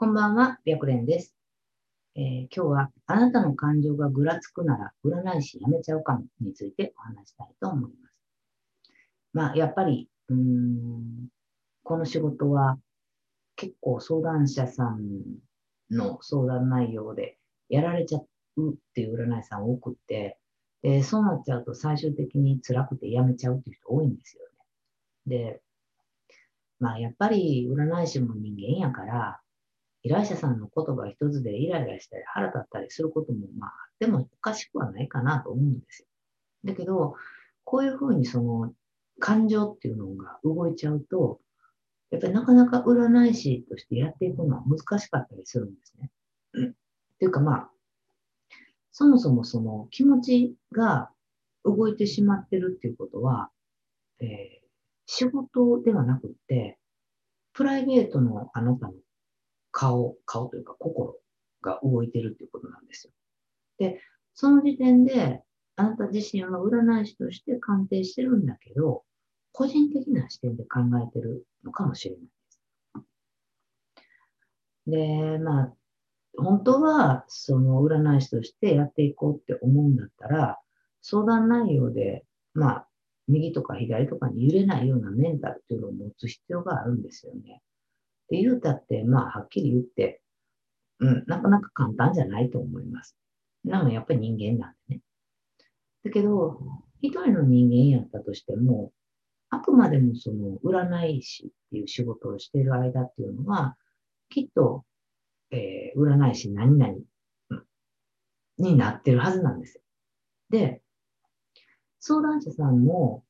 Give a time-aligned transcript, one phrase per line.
[0.00, 1.34] こんばんは、白蓮です、
[2.14, 2.22] えー
[2.54, 8.14] 今日はあなたの感情がぐらつくなら占い師やめちゃうかもについてお話したいと思います。
[9.32, 11.26] まあ、やっぱり、うーん、
[11.82, 12.78] この仕事は
[13.56, 15.00] 結構相談者さん
[15.90, 17.36] の相談内容で
[17.68, 18.20] やられちゃ
[18.56, 20.38] うっていう占い師さん多くって、
[20.82, 24.44] で、そうなっちゃうと最終的に辛くてやめちゃうっていう人多いんですよ
[25.26, 25.38] ね。
[25.38, 25.60] で、
[26.78, 29.40] まあやっぱり占い師も人間やから、
[30.02, 36.06] 依頼者さんの言葉一つでイライラしたり腹立ったりすることもまああってもおかしくはないかなと思うんですよ。
[36.64, 37.14] だけど、
[37.64, 38.72] こういうふうにその
[39.18, 41.40] 感情っていうのが動いちゃうと、
[42.10, 46.10] やっぱりなかなか占い師としてやっていくのは難しかったりするんですね。
[46.54, 46.72] うんっ
[47.18, 47.70] ていうかまあ、
[48.92, 51.10] そもそもその気持ちが
[51.64, 53.50] 動いてしまってるっていうことは、
[54.20, 54.68] えー
[55.10, 56.78] 仕事ではなくって、
[57.54, 58.92] プライベートのあなたの
[59.70, 61.16] 顔、顔というか心
[61.62, 63.12] が動いてるっていうことなんですよ。
[63.78, 64.00] で、
[64.34, 65.42] その時点で、
[65.76, 69.04] あなた自身は占い師として鑑定してるんだけど、
[69.52, 72.60] 個人的な視点で考えてるのかもしれないです。
[74.86, 75.74] で、まあ、
[76.36, 80.58] 本当は、その占い師としてやっていこうって思うんだったら、
[81.02, 82.88] 相談内容で、まあ、
[83.28, 87.62] 右とか左とかに揺れないようなメンタルっていうのを持つ必要があるんですよね。
[88.28, 90.20] で、言うたって、まあ、はっきり言って、
[91.00, 93.16] うん、なかなか簡単じゃないと思います。
[93.64, 95.02] なのやっぱり人間なんでね。
[96.04, 96.60] だけど、
[97.00, 98.92] 一人の人間やったとしても、
[99.50, 103.76] あくまでもその占い師っていう仕事をしている間っていうのは、
[104.28, 104.84] きっと、
[105.50, 106.94] えー占い師何々、
[107.50, 107.64] うん
[108.58, 109.82] になってるはずなんですよ。
[110.50, 110.82] で、
[112.00, 113.24] 相談者さんも、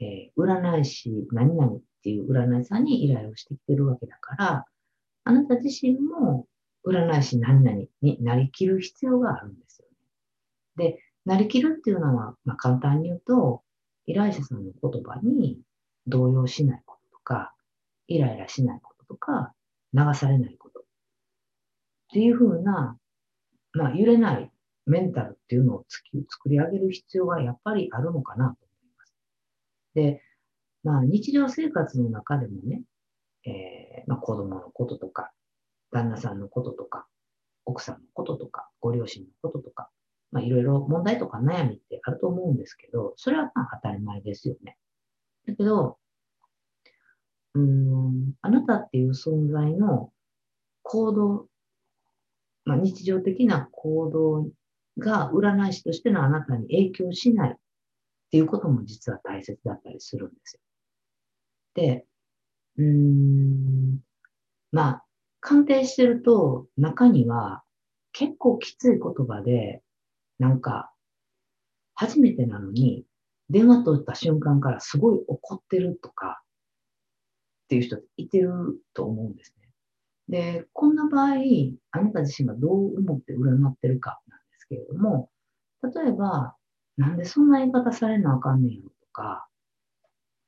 [0.00, 4.64] えー占い師何々っていう占い師さんに依頼をしてきてるわけだから、
[5.24, 6.46] あなた自身も
[6.86, 9.86] 占い師何々になりきる必要があるんですよ
[10.78, 10.92] ね。
[10.92, 13.62] で、なりきるっていうのは、まあ、簡単に言うと、
[14.06, 15.60] 依頼者さんの言葉に
[16.06, 17.54] 動揺しないこととか、
[18.08, 19.52] イライラしないこととか、
[19.92, 20.80] 流されないこと。
[20.80, 20.82] っ
[22.12, 22.96] ていうふうな、
[23.72, 24.50] まあ、揺れない
[24.86, 29.14] メンタルっていうのをつき作り上げる必要がやっぱりあるのかなと思います。
[29.94, 30.22] で、
[30.82, 32.82] まあ、日常生活の中でもね、
[33.44, 35.30] えーまあ、子供のこととか、
[35.92, 37.06] 旦那さんのこととか、
[37.64, 39.90] 奥さんのこととか、ご両親のこととか、
[40.32, 44.76] まあ、いろいろ問題とか悩みってあると思うんですけど、それはまあ当たり前ですよね。
[45.46, 45.98] だけど、
[47.54, 50.12] うん、あなたっていう存在の
[50.82, 51.48] 行動、
[52.64, 54.48] まあ、日常的な行動
[54.98, 57.54] が占い師としてのあなたに影響しないっ
[58.30, 60.60] ていうことも実は大切だったりするんですよ。
[61.74, 62.06] で、
[62.76, 64.00] うーん、
[64.72, 65.04] まあ、
[65.40, 67.62] 鑑定してると中には
[68.12, 69.82] 結構きつい言葉で、
[70.38, 70.92] なんか、
[71.94, 73.04] 初めてなのに、
[73.50, 76.42] 電話取った瞬間からすごい怒ってるとか、
[77.64, 79.68] っていう人いてると思うんですね。
[80.28, 81.34] で、こんな場合、
[81.92, 85.30] あなた自身がどう思って占ってるかなんですけれども、
[85.82, 86.56] 例えば、
[86.96, 89.46] なんでそんな言い方されなあかんねんやろとか、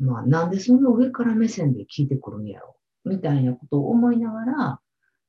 [0.00, 2.76] まあ、なんでそんな上から目線で聞いてくるんやろ？
[3.04, 4.80] みたいなことを思いながら、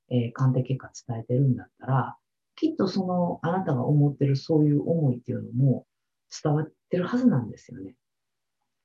[0.09, 2.17] えー鑑定結果伝えてるんだったら、
[2.55, 5.85] きっとそのあなたが思ってるそういう思いっていうのも
[6.43, 7.95] 伝わってるはずなんですよね。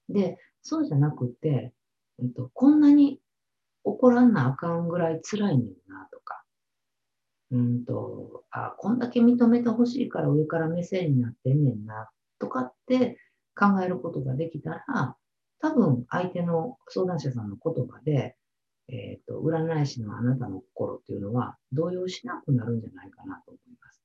[0.08, 1.72] で、そうじゃなくて、
[2.18, 3.20] うんと、こんなに
[3.84, 6.42] 怒らんなあかんぐらい辛いねんなとか、
[7.50, 12.08] うんと、あ、こんだけ認めてほしいから上から目線になってんねんな
[12.38, 13.18] とかって
[13.56, 15.16] 考えることができたら、
[15.60, 18.36] 多分相手の相談者さんの言葉で、
[18.88, 24.02] えっ、と、占い師のあなたの心っていうのは動揺しなくなるんじゃないかなと思います。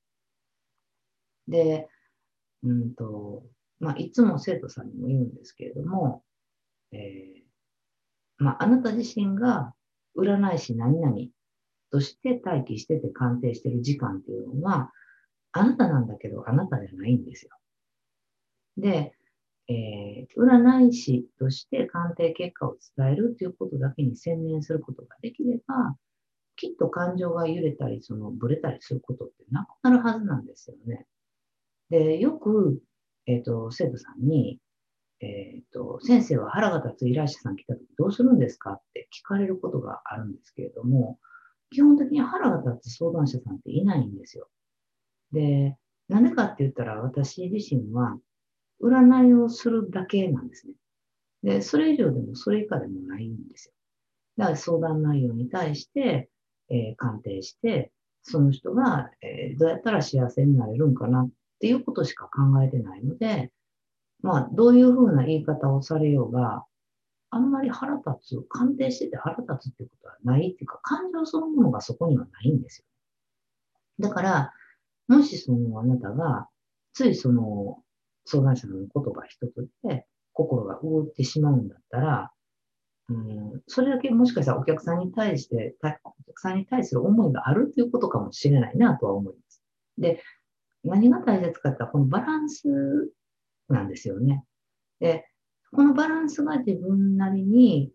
[1.48, 1.88] で、
[2.64, 3.44] うんと、
[3.80, 6.24] まあ、いつも生徒さんにも言うんですけれども、
[6.92, 7.42] えー
[8.38, 9.74] まあ、あなた自身が
[10.18, 11.16] 占い師何々
[11.92, 14.92] として待機してて鑑定してる時間っていうのは、
[15.52, 17.52] あなたなんだけど、あなたじゃないんですよ。
[18.78, 19.14] で、
[19.72, 25.96] えー占い師として鑑定結果を伝えるということだけに専念することができれば、
[26.56, 31.06] きっと感情が揺れたり、そのブレたりすることってなくなるはずなんですよね。
[31.90, 32.82] で、よく、
[33.26, 34.60] えっ、と、生徒さんに、
[35.20, 41.20] えっ、と、先生は腹が立つ依頼者さん来た時どうするんですかって聞かれることがあるんですけれども、
[41.72, 44.48] 基本的に腹が立つ相談者さんっていないんですよ。
[45.32, 45.78] で、
[46.10, 48.18] なんでかって言ったら私自身は
[48.82, 50.74] 占いをするだけなんですね。
[51.44, 53.74] で、それ以上でもそれ以下でもないんですよ。
[54.38, 56.30] だから相談内容に対して、
[56.70, 57.92] えー、鑑定して、
[58.24, 61.30] その人が、えー、どうやったら幸せになれるんかなっ
[61.60, 63.52] ていうことしか考えてないので、
[64.22, 66.64] まあ、どういうふうな言い方をされようが、
[67.32, 72.86] あんまり腹立つ、鑑定してて腹立つってことはないっていうか、感情そのものがそこにはないんですよ。
[74.00, 74.54] だから、
[75.08, 76.48] もしそのあなたが、
[76.94, 77.82] ついその
[78.26, 82.32] 相談者の言葉一つで心が動ってしまうんだったら、
[83.10, 89.62] うん、それだけもしかしたらお客さんに対して、お客さんに対する思いがあるということかもしれないなとは思います。
[89.98, 90.24] で、
[90.84, 92.64] 何が大切かってこのバランス
[93.68, 94.44] なんですよね。
[95.00, 95.26] で、
[95.74, 97.92] このバランスが自分なりに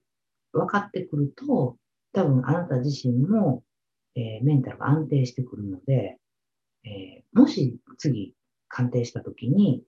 [0.53, 1.77] 分かってくると、
[2.13, 3.63] 多分あなた自身も、
[4.15, 6.19] えー、メンタルが安定してくるので、
[6.85, 8.35] えー、もし次
[8.69, 9.83] 鑑定した時に、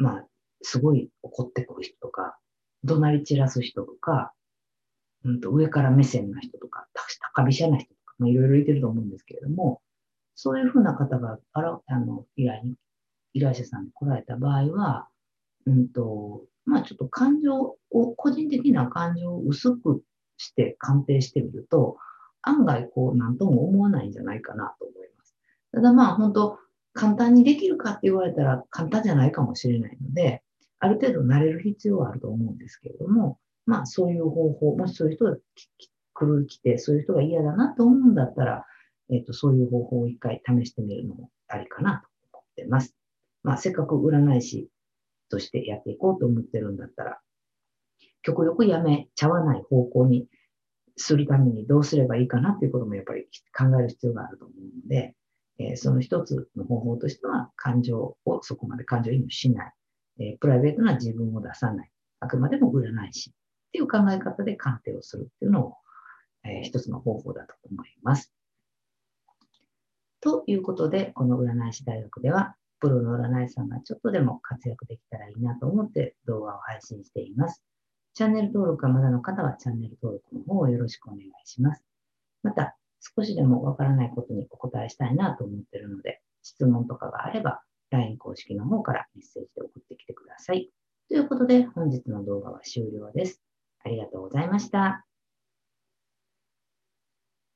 [0.00, 0.26] まあ、
[0.62, 2.36] すごい怒ってくる人とか、
[2.84, 4.32] 怒鳴り散らす人とか、
[5.24, 6.86] うんと上から目線な人とか、
[7.34, 9.82] 高飛車な人とか、まあ、いろいろいてると思うんですけれども、
[10.34, 12.74] そういうふうな方があらあの依頼に、
[13.34, 15.08] 依頼者さんに来られた場合は、
[15.66, 20.02] うんと、まあちょっと感情を、個人的な感情を薄く
[20.38, 21.98] して鑑定してみると、
[22.40, 25.36] 案外こう何とも思わないんじゃないかなと思います。
[25.72, 26.58] ただまあ本当、
[26.92, 30.42] 簡単にできるかって言われたら簡単じゃないかもしれないので、
[30.80, 35.36] ある程度慣れる必要はあると思うんですけれども、まあそういう方法、もしそういう人が
[36.14, 38.64] 来る、来て、そういう人が嫌だなと思うんだったら、
[39.10, 42.02] えっ、ー、と、そういう方法を一回試してみるのもありかな
[42.32, 42.94] と思ってます。
[43.42, 44.68] まあせっかく占い師
[45.28, 47.20] としてやっていこうと思ってるんだったら、
[48.22, 50.26] 極力やめちゃわない方向に
[50.96, 53.24] するためにどうすればいいかなっていうこともやっぱり
[53.56, 55.14] 考える必要があると思うので、
[55.60, 59.72] えー、その一つの方法としては、感情をそこまで感情移入しない、
[60.20, 61.90] えー、プライベートな自分を出さない、
[62.20, 63.32] あくまでも占い師っ
[63.72, 65.74] ていう考え方で鑑定をするっていうのを、
[66.44, 68.32] えー、一つの方法だと思います。
[70.22, 77.62] ということで、この占い師大学では、プロの占い師さんがちょっとでも活躍できたらいいなと思って動画を配信しています。
[78.14, 81.84] チャンネル登録がまだの方はチャンネル登録の方をよろしくお願いします。
[82.42, 90.70] また、少しでもわからないことにお答えしたいなと思ってるので、質問とかがあれば、LINE 公式の方からメッセージで送ってきてください。
[91.08, 93.42] ということで、本日の動画は終了です。
[93.84, 95.09] ありがとうございました。